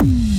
Bye. 0.00 0.33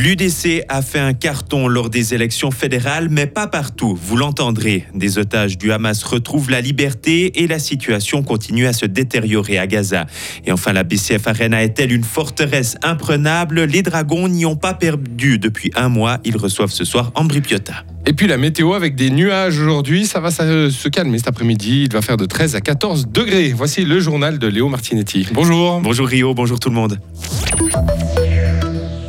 L'UDC 0.00 0.62
a 0.68 0.80
fait 0.80 1.00
un 1.00 1.12
carton 1.12 1.66
lors 1.66 1.90
des 1.90 2.14
élections 2.14 2.52
fédérales, 2.52 3.08
mais 3.10 3.26
pas 3.26 3.48
partout. 3.48 3.98
Vous 4.00 4.16
l'entendrez. 4.16 4.84
Des 4.94 5.18
otages 5.18 5.58
du 5.58 5.72
Hamas 5.72 6.04
retrouvent 6.04 6.50
la 6.50 6.60
liberté 6.60 7.42
et 7.42 7.48
la 7.48 7.58
situation 7.58 8.22
continue 8.22 8.68
à 8.68 8.72
se 8.72 8.86
détériorer 8.86 9.58
à 9.58 9.66
Gaza. 9.66 10.06
Et 10.46 10.52
enfin, 10.52 10.72
la 10.72 10.84
BCF 10.84 11.26
Arena 11.26 11.64
est-elle 11.64 11.90
une 11.90 12.04
forteresse 12.04 12.76
imprenable? 12.84 13.64
Les 13.64 13.82
Dragons 13.82 14.28
n'y 14.28 14.46
ont 14.46 14.54
pas 14.54 14.72
perdu 14.72 15.40
depuis 15.40 15.72
un 15.74 15.88
mois. 15.88 16.18
Ils 16.24 16.36
reçoivent 16.36 16.70
ce 16.70 16.84
soir 16.84 17.10
Ambri 17.16 17.40
Piotta. 17.40 17.84
Et 18.06 18.12
puis 18.12 18.28
la 18.28 18.36
météo 18.36 18.74
avec 18.74 18.94
des 18.94 19.10
nuages 19.10 19.58
aujourd'hui, 19.58 20.06
ça 20.06 20.20
va 20.20 20.30
se 20.30 20.88
calmer 20.90 21.18
cet 21.18 21.26
après-midi. 21.26 21.86
Il 21.86 21.92
va 21.92 22.02
faire 22.02 22.16
de 22.16 22.24
13 22.24 22.54
à 22.54 22.60
14 22.60 23.08
degrés. 23.08 23.52
Voici 23.52 23.84
le 23.84 23.98
journal 23.98 24.38
de 24.38 24.46
Léo 24.46 24.68
Martinetti. 24.68 25.26
Bonjour. 25.32 25.80
Bonjour 25.80 26.06
Rio, 26.06 26.34
bonjour 26.34 26.60
tout 26.60 26.68
le 26.68 26.76
monde. 26.76 27.00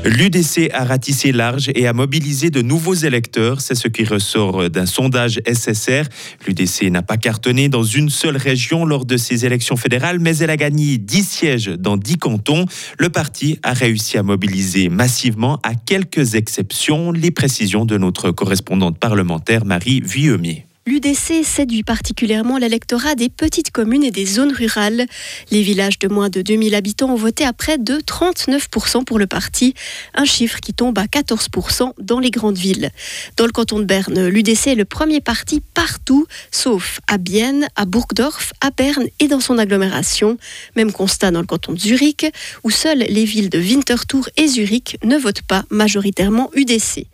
L'UDC 0.05 0.70
a 0.73 0.85
ratissé 0.85 1.34
large 1.34 1.70
et 1.76 1.85
a 1.85 1.91
mobilisé 1.91 2.49
de 2.49 2.62
nouveaux 2.62 2.94
électeurs. 2.94 3.59
C'est 3.59 3.76
ce 3.76 3.89
qui 3.89 4.05
ressort 4.05 4.70
d'un 4.70 4.85
sondage 4.85 5.41
SSR. 5.45 6.03
L'UDC 6.48 6.84
n'a 6.89 7.02
pas 7.02 7.17
cartonné 7.17 7.67
dans 7.67 7.84
une 7.84 8.09
seule 8.09 8.38
région 8.38 8.85
lors 8.85 9.03
de 9.03 9.17
ses 9.17 9.45
élections 9.45 9.75
fédérales, 9.75 10.20
mais 10.20 10.38
elle 10.38 10.52
a 10.52 10.58
gagné 10.58 10.98
10 10.98 11.23
sièges 11.23 11.67
dans 11.67 11.98
10 11.98 12.17
cantons. 12.17 12.66
Le 12.98 13.09
parti 13.09 13.59
a 13.62 13.73
réussi 13.73 14.17
à 14.17 14.23
mobiliser 14.23 14.88
massivement, 14.88 15.59
à 15.63 15.75
quelques 15.75 16.36
exceptions. 16.36 17.11
Les 17.11 17.31
précisions 17.31 17.84
de 17.84 17.97
notre 17.97 18.31
correspondante 18.31 18.97
parlementaire 18.97 19.66
Marie 19.66 20.00
Vuillemier. 20.00 20.69
L'UDC 20.90 21.44
séduit 21.44 21.84
particulièrement 21.84 22.58
l'électorat 22.58 23.14
des 23.14 23.30
petites 23.30 23.70
communes 23.70 24.04
et 24.04 24.10
des 24.10 24.26
zones 24.26 24.52
rurales. 24.52 25.06
Les 25.52 25.62
villages 25.62 26.00
de 26.00 26.08
moins 26.08 26.30
de 26.30 26.42
2000 26.42 26.73
habitants 26.73 27.12
ont 27.12 27.16
voté 27.16 27.46
à 27.46 27.54
près 27.54 27.78
de 27.78 27.98
39% 28.00 29.04
pour 29.04 29.20
le 29.20 29.28
parti, 29.28 29.76
un 30.16 30.26
chiffre 30.26 30.59
qui 30.59 30.73
tombe 30.73 30.98
à 30.98 31.06
14% 31.06 31.92
dans 32.00 32.20
les 32.20 32.31
grandes 32.31 32.58
villes. 32.58 32.90
Dans 33.38 33.46
le 33.46 33.52
canton 33.52 33.78
de 33.78 33.84
Berne, 33.84 34.30
l'UDC 34.30 34.66
est 34.66 34.76
le 34.76 34.84
premier 34.84 35.22
parti 35.22 35.62
partout, 35.76 36.26
sauf 36.50 37.02
à 37.06 37.20
Bienne, 37.20 37.68
à 37.76 37.86
Burgdorf, 37.86 38.53
à 38.59 38.72
Berne 38.72 39.06
et 39.20 39.28
dans 39.28 39.42
son 39.42 39.59
agglomération. 39.59 40.40
Même 40.76 40.92
constat 40.92 41.30
dans 41.30 41.42
le 41.42 41.46
canton 41.46 41.74
de 41.74 41.78
Zurich, 41.78 42.26
où 42.64 42.72
seules 42.72 43.06
les 43.08 43.26
villes 43.26 43.52
de 43.52 43.59
Winterthur 43.59 44.28
et 44.38 44.48
Zurich 44.48 44.98
ne 45.03 45.20
votent 45.20 45.44
pas 45.44 45.66
majoritairement 45.70 46.50
UDC. 46.56 47.06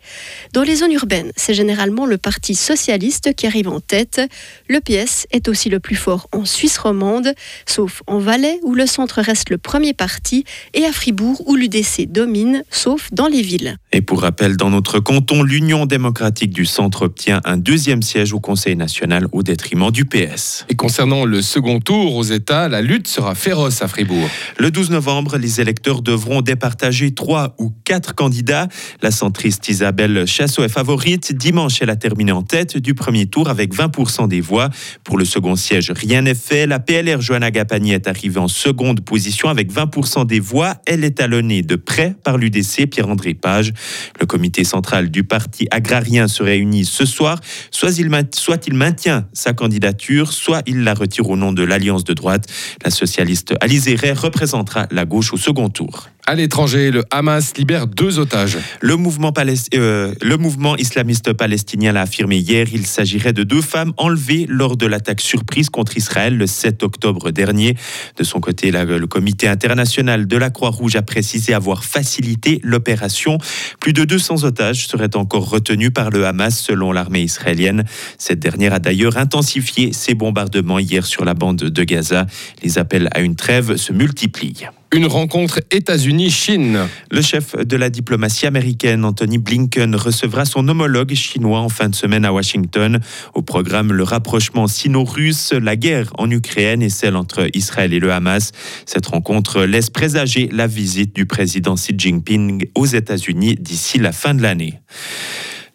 Dans 0.54 0.62
les 0.62 0.76
zones 0.76 0.92
urbaines, 0.92 1.32
c'est 1.36 1.52
généralement 1.52 2.06
le 2.06 2.16
Parti 2.16 2.54
socialiste 2.54 3.34
qui 3.34 3.46
arrive 3.46 3.65
en 3.68 3.80
tête. 3.80 4.20
Le 4.68 4.80
PS 4.80 5.26
est 5.30 5.48
aussi 5.48 5.68
le 5.68 5.80
plus 5.80 5.96
fort 5.96 6.28
en 6.32 6.44
Suisse 6.44 6.78
romande, 6.78 7.32
sauf 7.66 8.02
en 8.06 8.18
Valais 8.18 8.58
où 8.62 8.74
le 8.74 8.86
centre 8.86 9.20
reste 9.20 9.50
le 9.50 9.58
premier 9.58 9.94
parti 9.94 10.44
et 10.74 10.84
à 10.84 10.92
Fribourg 10.92 11.42
où 11.46 11.56
l'UDC 11.56 12.06
domine, 12.08 12.62
sauf 12.70 13.08
dans 13.12 13.26
les 13.26 13.42
villes. 13.42 13.76
Et 13.92 14.00
pour 14.00 14.22
rappel, 14.22 14.56
dans 14.56 14.70
notre 14.70 15.00
canton, 15.00 15.42
l'Union 15.42 15.86
démocratique 15.86 16.52
du 16.52 16.66
centre 16.66 17.02
obtient 17.02 17.40
un 17.44 17.56
deuxième 17.56 18.02
siège 18.02 18.32
au 18.32 18.40
Conseil 18.40 18.76
national 18.76 19.26
au 19.32 19.42
détriment 19.42 19.90
du 19.90 20.04
PS. 20.04 20.66
Et 20.68 20.74
concernant 20.74 21.24
le 21.24 21.42
second 21.42 21.80
tour 21.80 22.16
aux 22.16 22.22
États, 22.22 22.68
la 22.68 22.82
lutte 22.82 23.08
sera 23.08 23.34
féroce 23.34 23.82
à 23.82 23.88
Fribourg. 23.88 24.28
Le 24.58 24.70
12 24.70 24.90
novembre, 24.90 25.38
les 25.38 25.60
électeurs 25.60 26.02
devront 26.02 26.42
départager 26.42 27.12
trois 27.12 27.54
ou 27.58 27.72
quatre 27.84 28.14
candidats. 28.14 28.68
La 29.02 29.10
centriste 29.10 29.68
Isabelle 29.68 30.26
Chassot 30.26 30.64
est 30.64 30.68
favorite. 30.68 31.32
Dimanche, 31.34 31.80
elle 31.80 31.90
a 31.90 31.96
terminé 31.96 32.32
en 32.32 32.42
tête 32.42 32.76
du 32.76 32.94
premier 32.94 33.26
tour 33.26 33.48
avec 33.48 33.55
20% 33.64 34.28
des 34.28 34.40
voix. 34.40 34.70
Pour 35.04 35.18
le 35.18 35.24
second 35.24 35.56
siège, 35.56 35.90
rien 35.90 36.22
n'est 36.22 36.34
fait. 36.34 36.66
La 36.66 36.78
PLR 36.78 37.20
Johanna 37.20 37.50
Gapani 37.50 37.92
est 37.92 38.06
arrivée 38.06 38.40
en 38.40 38.48
seconde 38.48 39.00
position 39.00 39.48
avec 39.48 39.72
20% 39.72 40.26
des 40.26 40.40
voix. 40.40 40.76
Elle 40.86 41.04
est 41.04 41.18
talonnée 41.18 41.62
de 41.62 41.76
près 41.76 42.14
par 42.24 42.38
l'UDC 42.38 42.86
Pierre-André 42.90 43.34
Page. 43.34 43.72
Le 44.20 44.26
comité 44.26 44.64
central 44.64 45.10
du 45.10 45.24
parti 45.24 45.66
agrarien 45.70 46.28
se 46.28 46.42
réunit 46.42 46.84
ce 46.84 47.04
soir. 47.04 47.40
Soit 47.70 47.98
il, 47.98 48.74
maintient 48.74 49.26
sa 49.32 49.52
candidature, 49.52 50.32
soit 50.32 50.62
il 50.66 50.84
la 50.84 50.94
retire 50.94 51.28
au 51.28 51.36
nom 51.36 51.52
de 51.52 51.62
l'Alliance 51.62 52.04
de 52.04 52.12
droite. 52.12 52.46
La 52.84 52.90
socialiste 52.90 53.54
Alice 53.60 53.86
représentera 53.86 54.86
la 54.90 55.04
gauche 55.04 55.32
au 55.32 55.36
second 55.36 55.68
tour. 55.68 56.08
À 56.28 56.34
l'étranger, 56.34 56.90
le 56.90 57.04
Hamas 57.12 57.56
libère 57.56 57.86
deux 57.86 58.18
otages. 58.18 58.58
Le 58.80 58.96
mouvement, 58.96 59.32
euh, 59.74 60.12
le 60.20 60.36
mouvement 60.36 60.76
islamiste 60.76 61.32
palestinien 61.32 61.92
l'a 61.92 62.00
affirmé 62.00 62.38
hier. 62.38 62.66
Il 62.72 62.84
s'agirait 62.84 63.32
de 63.32 63.44
deux 63.44 63.62
femmes 63.62 63.92
enlevées 63.96 64.44
lors 64.48 64.76
de 64.76 64.86
l'attaque 64.86 65.20
surprise 65.20 65.70
contre 65.70 65.96
Israël 65.96 66.36
le 66.36 66.48
7 66.48 66.82
octobre 66.82 67.30
dernier. 67.30 67.76
De 68.16 68.24
son 68.24 68.40
côté, 68.40 68.72
le 68.72 69.06
comité 69.06 69.46
international 69.46 70.26
de 70.26 70.36
la 70.36 70.50
Croix-Rouge 70.50 70.96
a 70.96 71.02
précisé 71.02 71.54
avoir 71.54 71.84
facilité 71.84 72.60
l'opération. 72.64 73.38
Plus 73.78 73.92
de 73.92 74.04
200 74.04 74.42
otages 74.42 74.88
seraient 74.88 75.14
encore 75.14 75.48
retenus 75.48 75.92
par 75.94 76.10
le 76.10 76.26
Hamas 76.26 76.58
selon 76.58 76.90
l'armée 76.90 77.22
israélienne. 77.22 77.84
Cette 78.18 78.40
dernière 78.40 78.74
a 78.74 78.80
d'ailleurs 78.80 79.16
intensifié 79.16 79.92
ses 79.92 80.14
bombardements 80.14 80.80
hier 80.80 81.06
sur 81.06 81.24
la 81.24 81.34
bande 81.34 81.58
de 81.58 81.84
Gaza. 81.84 82.26
Les 82.64 82.78
appels 82.78 83.08
à 83.12 83.20
une 83.20 83.36
trêve 83.36 83.76
se 83.76 83.92
multiplient. 83.92 84.66
Une 84.92 85.06
rencontre 85.06 85.60
États-Unis-Chine. 85.72 86.78
Le 87.10 87.20
chef 87.20 87.56
de 87.56 87.76
la 87.76 87.90
diplomatie 87.90 88.46
américaine, 88.46 89.04
Anthony 89.04 89.38
Blinken, 89.38 89.96
recevra 89.96 90.44
son 90.44 90.68
homologue 90.68 91.12
chinois 91.12 91.58
en 91.58 91.68
fin 91.68 91.88
de 91.88 91.94
semaine 91.94 92.24
à 92.24 92.32
Washington. 92.32 93.00
Au 93.34 93.42
programme, 93.42 93.92
le 93.92 94.04
rapprochement 94.04 94.68
sino-russe, 94.68 95.52
la 95.52 95.74
guerre 95.74 96.12
en 96.18 96.30
Ukraine 96.30 96.82
et 96.82 96.88
celle 96.88 97.16
entre 97.16 97.48
Israël 97.52 97.92
et 97.92 97.98
le 97.98 98.12
Hamas. 98.12 98.52
Cette 98.86 99.06
rencontre 99.06 99.64
laisse 99.64 99.90
présager 99.90 100.48
la 100.52 100.68
visite 100.68 101.14
du 101.16 101.26
président 101.26 101.74
Xi 101.74 101.94
Jinping 101.98 102.66
aux 102.76 102.86
États-Unis 102.86 103.56
d'ici 103.56 103.98
la 103.98 104.12
fin 104.12 104.34
de 104.34 104.42
l'année. 104.42 104.80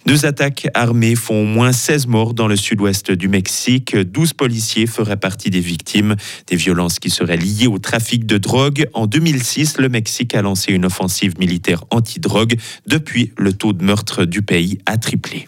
Deux 0.05 0.25
attaques 0.25 0.67
armées 0.73 1.15
font 1.15 1.43
au 1.43 1.45
moins 1.45 1.71
16 1.71 2.07
morts 2.07 2.33
dans 2.33 2.47
le 2.47 2.55
sud-ouest 2.55 3.11
du 3.11 3.27
Mexique. 3.27 3.95
12 3.95 4.33
policiers 4.33 4.87
feraient 4.87 5.17
partie 5.17 5.49
des 5.49 5.59
victimes. 5.59 6.15
Des 6.47 6.55
violences 6.55 6.99
qui 6.99 7.09
seraient 7.09 7.37
liées 7.37 7.67
au 7.67 7.77
trafic 7.77 8.25
de 8.25 8.37
drogue. 8.37 8.87
En 8.93 9.07
2006, 9.07 9.77
le 9.77 9.89
Mexique 9.89 10.35
a 10.35 10.41
lancé 10.41 10.71
une 10.73 10.85
offensive 10.85 11.37
militaire 11.39 11.83
anti-drogue. 11.91 12.55
Depuis, 12.87 13.31
le 13.37 13.53
taux 13.53 13.73
de 13.73 13.83
meurtre 13.83 14.25
du 14.25 14.41
pays 14.41 14.79
a 14.85 14.97
triplé. 14.97 15.47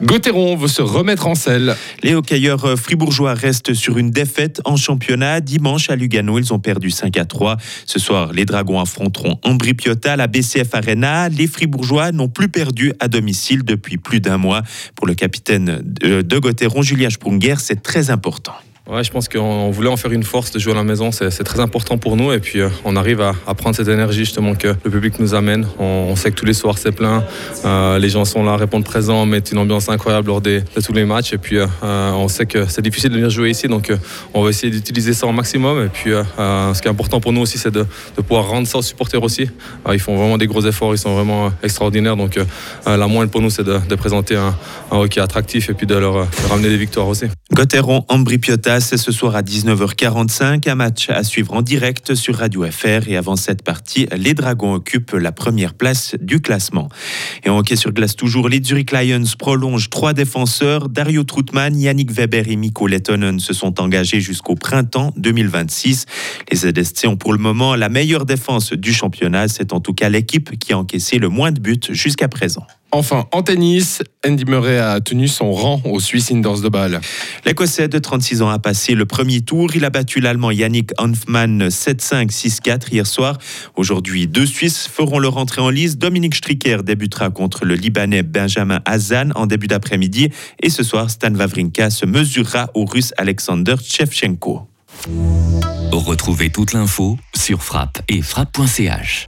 Gauthieron 0.00 0.56
veut 0.56 0.68
se 0.68 0.82
remettre 0.82 1.26
en 1.26 1.34
selle. 1.34 1.76
Les 2.02 2.14
hockeyeurs 2.14 2.78
fribourgeois 2.78 3.34
restent 3.34 3.74
sur 3.74 3.98
une 3.98 4.10
défaite 4.10 4.60
en 4.64 4.76
championnat. 4.76 5.40
Dimanche 5.40 5.90
à 5.90 5.96
Lugano, 5.96 6.38
ils 6.38 6.52
ont 6.52 6.58
perdu 6.58 6.90
5 6.90 7.16
à 7.16 7.24
3. 7.24 7.56
Ce 7.86 7.98
soir, 7.98 8.32
les 8.32 8.44
Dragons 8.44 8.80
affronteront 8.80 9.38
Ambri 9.42 9.74
Piotta 9.74 10.14
à 10.14 10.16
la 10.16 10.26
BCF 10.26 10.74
Arena. 10.74 11.28
Les 11.28 11.46
fribourgeois 11.46 12.12
n'ont 12.12 12.28
plus 12.28 12.48
perdu 12.48 12.92
à 13.00 13.08
domicile 13.08 13.64
depuis 13.64 13.96
plus 13.98 14.20
d'un 14.20 14.38
mois. 14.38 14.62
Pour 14.94 15.06
le 15.06 15.14
capitaine 15.14 15.82
de 15.82 16.38
Gauthieron, 16.38 16.82
Julien 16.82 17.10
Sprunger, 17.10 17.56
c'est 17.58 17.82
très 17.82 18.10
important. 18.10 18.54
Ouais, 18.90 19.04
je 19.04 19.12
pense 19.12 19.28
qu'on 19.28 19.70
voulait 19.70 19.88
en 19.88 19.96
faire 19.96 20.10
une 20.10 20.24
force 20.24 20.50
de 20.50 20.58
jouer 20.58 20.72
à 20.72 20.74
la 20.74 20.82
maison, 20.82 21.12
c'est 21.12 21.30
très 21.44 21.60
important 21.60 21.98
pour 21.98 22.16
nous 22.16 22.32
et 22.32 22.40
puis 22.40 22.60
euh, 22.60 22.68
on 22.84 22.96
arrive 22.96 23.20
à, 23.20 23.32
prendre 23.54 23.76
cette 23.76 23.86
énergie 23.86 24.24
justement 24.24 24.56
que 24.56 24.66
le 24.66 24.90
public 24.90 25.20
nous 25.20 25.34
amène. 25.34 25.68
On, 25.78 26.16
sait 26.16 26.32
que 26.32 26.36
tous 26.36 26.44
les 26.44 26.52
soirs 26.52 26.76
c'est 26.78 26.90
plein, 26.90 27.22
euh, 27.64 28.00
les 28.00 28.08
gens 28.08 28.24
sont 28.24 28.42
là, 28.42 28.56
répondent 28.56 28.84
présents, 28.84 29.24
mettent 29.24 29.52
une 29.52 29.58
ambiance 29.58 29.88
incroyable 29.88 30.26
lors 30.26 30.40
des, 30.40 30.62
de 30.62 30.80
tous 30.84 30.92
les 30.92 31.04
matchs 31.04 31.32
et 31.32 31.38
puis 31.38 31.58
euh, 31.58 31.66
on 31.82 32.26
sait 32.26 32.44
que 32.44 32.66
c'est 32.66 32.82
difficile 32.82 33.10
de 33.10 33.14
venir 33.14 33.30
jouer 33.30 33.50
ici 33.50 33.68
donc 33.68 33.92
on 34.34 34.42
va 34.42 34.50
essayer 34.50 34.72
d'utiliser 34.72 35.14
ça 35.14 35.28
au 35.28 35.32
maximum 35.32 35.84
et 35.84 35.88
puis 35.88 36.10
ce 36.10 36.80
qui 36.80 36.88
est 36.88 36.90
important 36.90 37.20
pour 37.20 37.32
nous 37.32 37.42
aussi 37.42 37.58
c'est 37.58 37.70
de, 37.70 37.86
pouvoir 38.16 38.48
rendre 38.48 38.66
ça 38.66 38.78
aux 38.78 38.82
supporters 38.82 39.22
aussi. 39.22 39.48
ils 39.92 40.00
font 40.00 40.16
vraiment 40.16 40.38
des 40.38 40.48
gros 40.48 40.66
efforts, 40.66 40.92
ils 40.92 40.98
sont 40.98 41.14
vraiment 41.14 41.52
extraordinaires 41.62 42.16
donc 42.16 42.36
la 42.84 43.06
moindre 43.06 43.30
pour 43.30 43.42
nous 43.42 43.50
c'est 43.50 43.64
de, 43.64 43.94
présenter 43.94 44.34
un, 44.34 44.56
hockey 44.90 45.20
attractif 45.20 45.70
et 45.70 45.74
puis 45.74 45.86
de 45.86 45.94
leur, 45.94 46.26
ramener 46.50 46.68
des 46.68 46.76
victoires 46.76 47.06
aussi. 47.06 47.26
Gauthieron, 47.54 48.04
Ambri 48.08 48.38
c'est 48.80 48.96
ce 48.96 49.12
soir 49.12 49.36
à 49.36 49.42
19h45. 49.42 50.68
Un 50.68 50.74
match 50.74 51.10
à 51.10 51.24
suivre 51.24 51.52
en 51.52 51.62
direct 51.62 52.14
sur 52.14 52.36
Radio 52.36 52.64
FR. 52.70 53.08
Et 53.08 53.16
avant 53.16 53.36
cette 53.36 53.62
partie, 53.62 54.06
les 54.16 54.34
Dragons 54.34 54.74
occupent 54.74 55.12
la 55.12 55.32
première 55.32 55.74
place 55.74 56.14
du 56.20 56.40
classement. 56.40 56.88
Et 57.44 57.50
en 57.50 57.58
hockey 57.58 57.76
sur 57.76 57.92
glace 57.92 58.16
toujours, 58.16 58.48
les 58.48 58.62
Zurich 58.62 58.92
Lions 58.92 59.24
prolongent 59.38 59.90
trois 59.90 60.12
défenseurs. 60.12 60.88
Dario 60.88 61.24
Troutman, 61.24 61.78
Yannick 61.78 62.12
Weber 62.12 62.48
et 62.48 62.56
Mikko 62.56 62.86
Lettonen 62.86 63.40
se 63.40 63.52
sont 63.52 63.80
engagés 63.80 64.20
jusqu'au 64.20 64.54
printemps 64.54 65.12
2026. 65.16 66.06
Les 66.50 66.56
ZSC 66.56 67.06
ont 67.06 67.16
pour 67.16 67.32
le 67.32 67.38
moment 67.38 67.74
la 67.74 67.88
meilleure 67.88 68.26
défense 68.26 68.72
du 68.72 68.92
championnat. 68.92 69.48
C'est 69.48 69.72
en 69.72 69.80
tout 69.80 69.94
cas 69.94 70.08
l'équipe 70.08 70.58
qui 70.58 70.72
a 70.72 70.78
encaissé 70.78 71.18
le 71.18 71.28
moins 71.28 71.52
de 71.52 71.60
buts 71.60 71.80
jusqu'à 71.90 72.28
présent. 72.28 72.66
Enfin, 72.94 73.26
en 73.32 73.42
tennis, 73.42 74.02
Andy 74.26 74.44
Murray 74.44 74.78
a 74.78 75.00
tenu 75.00 75.26
son 75.26 75.50
rang 75.50 75.80
au 75.86 75.98
Swiss 75.98 76.30
Indoors 76.30 76.60
de 76.60 76.68
Bâle. 76.68 77.00
L'Écossais 77.46 77.88
de 77.88 77.98
36 77.98 78.42
ans 78.42 78.50
a 78.50 78.58
passé 78.58 78.94
le 78.94 79.06
premier 79.06 79.40
tour. 79.40 79.74
Il 79.74 79.86
a 79.86 79.90
battu 79.90 80.20
l'Allemand 80.20 80.50
Yannick 80.50 80.90
Hanfmann 80.98 81.68
7-5, 81.68 82.30
6-4 82.30 82.92
hier 82.92 83.06
soir. 83.06 83.38
Aujourd'hui, 83.76 84.26
deux 84.26 84.44
Suisses 84.44 84.86
feront 84.86 85.18
leur 85.18 85.38
entrée 85.38 85.62
en 85.62 85.70
lice. 85.70 85.96
Dominique 85.96 86.34
Stricker 86.34 86.82
débutera 86.82 87.30
contre 87.30 87.64
le 87.64 87.76
Libanais 87.76 88.22
Benjamin 88.22 88.80
Hazan 88.84 89.30
en 89.36 89.46
début 89.46 89.68
d'après-midi. 89.68 90.28
Et 90.62 90.68
ce 90.68 90.82
soir, 90.82 91.08
Stan 91.08 91.34
Wawrinka 91.34 91.88
se 91.88 92.04
mesurera 92.04 92.68
au 92.74 92.84
Russe 92.84 93.14
Alexander 93.16 93.76
Tchevchenko. 93.76 94.68
Retrouvez 95.92 96.50
toute 96.50 96.74
l'info 96.74 97.16
sur 97.34 97.62
frappe 97.62 98.02
et 98.08 98.20
frappe.ch. 98.20 99.24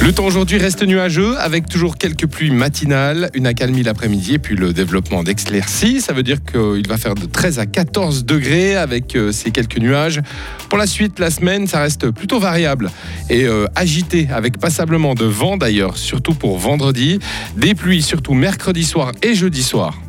Le 0.00 0.12
temps 0.12 0.26
aujourd'hui 0.26 0.58
reste 0.58 0.82
nuageux 0.82 1.36
avec 1.38 1.68
toujours 1.68 1.96
quelques 1.96 2.26
pluies 2.26 2.50
matinales, 2.50 3.30
une 3.32 3.46
accalmie 3.46 3.82
l'après-midi 3.82 4.34
et 4.34 4.38
puis 4.38 4.54
le 4.54 4.72
développement 4.72 5.22
d'exclaircies. 5.22 6.00
Ça 6.00 6.12
veut 6.12 6.22
dire 6.22 6.44
qu'il 6.44 6.86
va 6.86 6.98
faire 6.98 7.14
de 7.14 7.24
13 7.24 7.58
à 7.58 7.66
14 7.66 8.24
degrés 8.24 8.76
avec 8.76 9.16
euh, 9.16 9.32
ces 9.32 9.50
quelques 9.50 9.78
nuages. 9.78 10.20
Pour 10.68 10.78
la 10.78 10.86
suite, 10.86 11.18
la 11.18 11.30
semaine, 11.30 11.66
ça 11.66 11.80
reste 11.80 12.10
plutôt 12.10 12.38
variable 12.38 12.90
et 13.30 13.44
euh, 13.44 13.66
agité 13.74 14.28
avec 14.30 14.58
passablement 14.58 15.14
de 15.14 15.24
vent 15.24 15.56
d'ailleurs, 15.56 15.96
surtout 15.96 16.34
pour 16.34 16.58
vendredi. 16.58 17.18
Des 17.56 17.74
pluies 17.74 18.02
surtout 18.02 18.34
mercredi 18.34 18.84
soir 18.84 19.12
et 19.22 19.34
jeudi 19.34 19.62
soir. 19.62 19.98